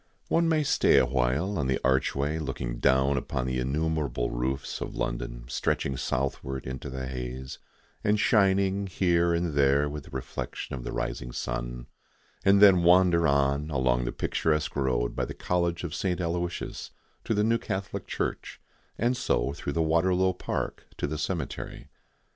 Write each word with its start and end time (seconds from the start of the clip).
One 0.29 0.49
may 0.49 0.63
stay 0.63 0.97
awhile 0.97 1.59
on 1.59 1.67
the 1.67 1.79
Archway 1.83 2.39
looking 2.39 2.79
down 2.79 3.17
upon 3.17 3.45
the 3.45 3.59
innumerable 3.59 4.31
roofs 4.31 4.81
of 4.81 4.95
London 4.95 5.45
stretching 5.47 5.95
southward 5.95 6.65
into 6.65 6.89
the 6.89 7.05
haze, 7.05 7.59
and 8.03 8.19
shining 8.19 8.87
here 8.87 9.31
and 9.35 9.53
there 9.53 9.87
with 9.87 10.05
the 10.05 10.09
reflection 10.09 10.73
of 10.75 10.83
the 10.83 10.91
rising 10.91 11.31
sun, 11.31 11.85
and 12.43 12.59
then 12.63 12.81
wander 12.81 13.27
on 13.27 13.69
along 13.69 14.05
the 14.05 14.11
picturesque 14.11 14.75
road 14.75 15.15
by 15.15 15.23
the 15.25 15.35
college 15.35 15.83
of 15.83 15.93
Saint 15.93 16.19
Aloysius 16.19 16.89
to 17.23 17.35
the 17.35 17.43
new 17.43 17.59
Catholic 17.59 18.07
church, 18.07 18.59
and 18.97 19.15
so 19.15 19.53
through 19.53 19.73
the 19.73 19.83
Waterlow 19.83 20.33
Park 20.33 20.87
to 20.97 21.05
the 21.05 21.19
cemetery. 21.19 21.89